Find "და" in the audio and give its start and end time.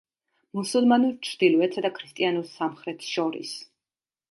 1.87-1.93